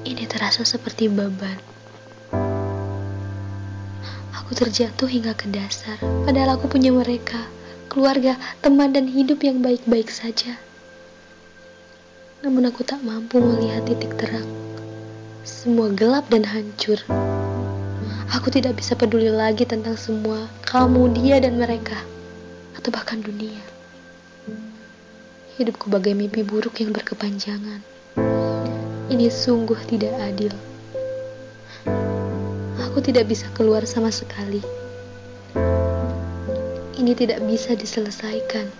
[0.00, 1.60] Ini terasa seperti beban.
[4.32, 7.44] Aku terjatuh hingga ke dasar, padahal aku punya mereka,
[7.92, 10.56] keluarga, teman, dan hidup yang baik-baik saja.
[12.40, 14.48] Namun aku tak mampu melihat titik terang.
[15.44, 16.96] Semua gelap dan hancur.
[18.32, 22.00] Aku tidak bisa peduli lagi tentang semua kamu, dia, dan mereka,
[22.72, 23.60] atau bahkan dunia.
[25.60, 27.99] Hidupku bagai mimpi buruk yang berkepanjangan.
[29.10, 30.54] Ini sungguh tidak adil.
[32.86, 34.62] Aku tidak bisa keluar sama sekali.
[36.94, 38.70] Ini tidak bisa diselesaikan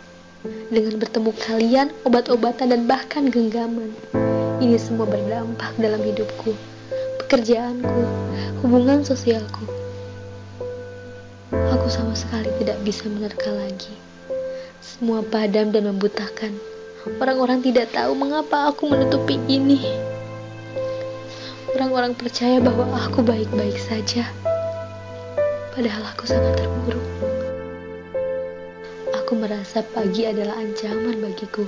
[0.71, 3.91] dengan bertemu kalian, obat-obatan, dan bahkan genggaman.
[4.63, 6.55] Ini semua berdampak dalam hidupku,
[7.27, 8.03] pekerjaanku,
[8.63, 9.67] hubungan sosialku.
[11.51, 13.99] Aku sama sekali tidak bisa menerka lagi.
[14.79, 16.55] Semua padam dan membutakan.
[17.19, 20.10] Orang-orang tidak tahu mengapa aku menutupi ini.
[21.81, 24.29] Orang-orang percaya bahwa aku baik-baik saja.
[25.73, 27.09] Padahal aku sangat terpuruk.
[29.17, 31.65] Aku merasa pagi adalah ancaman bagiku.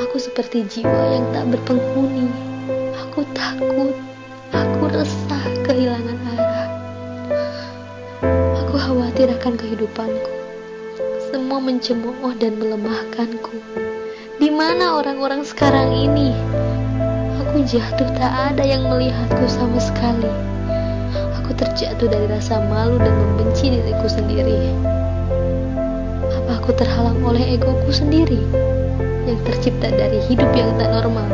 [0.00, 2.24] Aku seperti jiwa yang tak berpenghuni.
[3.04, 3.92] Aku takut.
[4.56, 6.68] Aku resah kehilangan arah.
[8.64, 10.32] Aku khawatir akan kehidupanku.
[11.28, 13.60] Semua mencemooh dan melemahkanku.
[14.40, 16.45] Di mana orang-orang sekarang ini?
[17.56, 20.28] Aku jatuh tak ada yang melihatku sama sekali.
[21.40, 24.76] Aku terjatuh dari rasa malu dan membenci diriku sendiri.
[26.36, 28.44] Apa aku terhalang oleh egoku sendiri
[29.24, 31.32] yang tercipta dari hidup yang tak normal?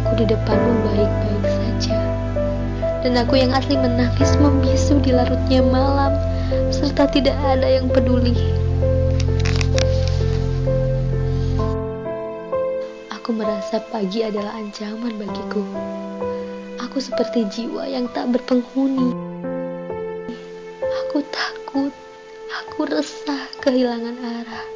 [0.00, 2.00] Aku di depanmu baik-baik saja.
[3.04, 6.16] Dan aku yang asli menangis membisu di larutnya malam
[6.72, 8.59] serta tidak ada yang peduli.
[13.70, 15.62] Merasa pagi adalah ancaman bagiku.
[16.82, 19.14] Aku seperti jiwa yang tak berpenghuni.
[20.82, 21.94] Aku takut,
[22.50, 24.66] aku resah kehilangan arah.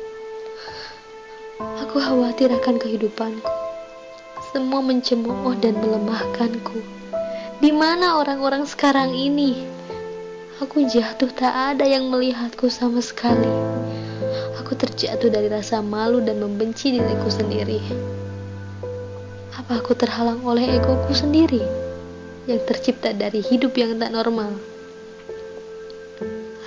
[1.82, 3.50] Aku khawatir akan kehidupanku.
[4.54, 6.78] Semua mencemooh dan melemahkanku.
[7.58, 9.58] Di mana orang-orang sekarang ini?
[10.62, 13.50] Aku jatuh tak ada yang melihatku sama sekali.
[14.62, 18.14] Aku terjatuh dari rasa malu dan membenci diriku sendiri.
[19.64, 21.64] Apa aku terhalang oleh egoku sendiri
[22.44, 24.60] yang tercipta dari hidup yang tak normal?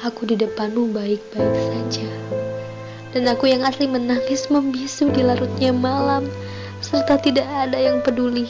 [0.01, 2.09] Aku di depanmu baik-baik saja.
[3.13, 6.25] Dan aku yang asli menangis membisu di larutnya malam
[6.81, 8.49] serta tidak ada yang peduli.